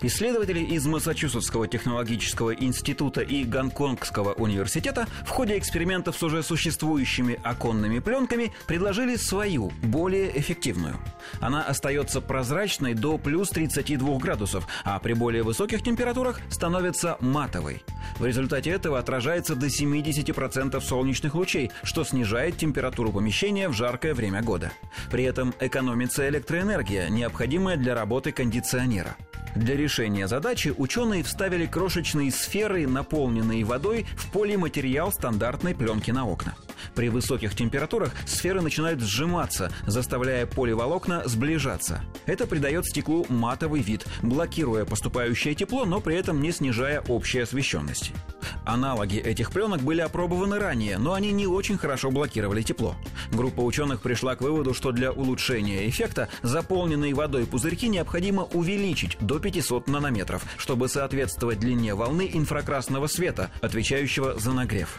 [0.00, 7.98] Исследователи из Массачусетского технологического института и Гонконгского университета в ходе экспериментов с уже существующими оконными
[7.98, 10.96] пленками предложили свою, более эффективную.
[11.40, 17.82] Она остается прозрачной до плюс 32 градусов, а при более высоких температурах становится матовой.
[18.18, 24.42] В результате этого отражается до 70% солнечных лучей, что снижает температуру помещения в жаркое время
[24.42, 24.72] года.
[25.10, 29.16] При этом экономится электроэнергия, необходимая для работы кондиционера.
[29.56, 36.54] Для решения задачи ученые вставили крошечные сферы, наполненные водой, в полиматериал стандартной пленки на окна.
[36.94, 42.02] При высоких температурах сферы начинают сжиматься, заставляя поливолокна сближаться.
[42.26, 48.12] Это придает стеклу матовый вид, блокируя поступающее тепло, но при этом не снижая общей освещенности.
[48.66, 52.96] Аналоги этих пленок были опробованы ранее, но они не очень хорошо блокировали тепло.
[53.30, 59.38] Группа ученых пришла к выводу, что для улучшения эффекта заполненные водой пузырьки необходимо увеличить до
[59.38, 64.98] 500 нанометров, чтобы соответствовать длине волны инфракрасного света, отвечающего за нагрев.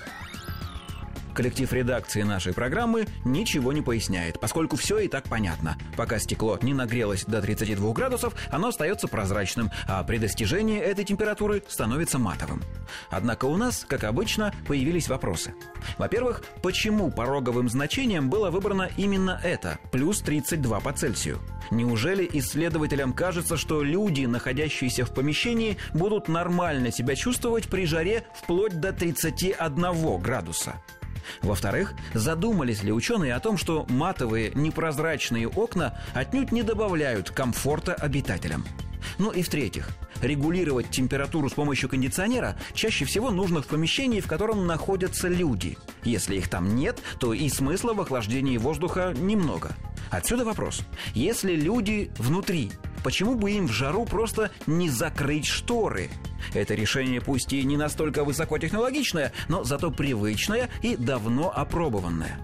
[1.37, 5.77] Коллектив редакции нашей программы ничего не поясняет, поскольку все и так понятно.
[5.95, 11.61] Пока стекло не нагрелось до 32 градусов, оно остается прозрачным, а при достижении этой температуры
[11.67, 12.63] становится матовым.
[13.11, 15.53] Однако у нас, как обычно, появились вопросы.
[15.99, 21.37] Во-первых, почему пороговым значением было выбрано именно это, плюс 32 по Цельсию?
[21.69, 28.79] Неужели исследователям кажется, что люди, находящиеся в помещении, будут нормально себя чувствовать при жаре вплоть
[28.79, 30.81] до 31 градуса?
[31.41, 38.65] Во-вторых, задумались ли ученые о том, что матовые непрозрачные окна отнюдь не добавляют комфорта обитателям?
[39.17, 39.89] Ну и в-третьих,
[40.21, 45.77] регулировать температуру с помощью кондиционера чаще всего нужно в помещении, в котором находятся люди.
[46.03, 49.75] Если их там нет, то и смысла в охлаждении воздуха немного.
[50.09, 50.81] Отсюда вопрос.
[51.13, 52.71] Если люди внутри,
[53.07, 56.09] почему бы им в жару просто не закрыть шторы?
[56.53, 62.37] Это решение пусть и не настолько высокотехнологичное, но зато привычное и давно опробованное.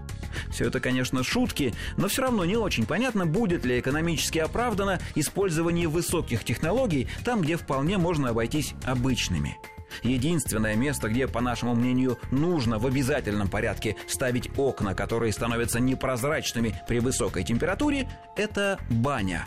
[0.50, 5.86] Все это, конечно, шутки, но все равно не очень понятно, будет ли экономически оправдано использование
[5.86, 9.58] высоких технологий там, где вполне можно обойтись обычными.
[10.02, 16.74] Единственное место, где, по нашему мнению, нужно в обязательном порядке ставить окна, которые становятся непрозрачными
[16.88, 19.44] при высокой температуре, это баня.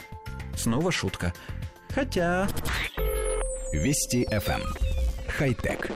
[0.58, 1.34] Снова шутка.
[1.94, 2.48] Хотя...
[3.72, 4.62] Вести FM.
[4.62, 4.74] Эм.
[5.30, 5.92] Хай-тек.